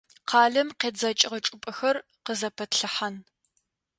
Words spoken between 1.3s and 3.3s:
чӏыпӏэхэр къызэпэтплъыхьан..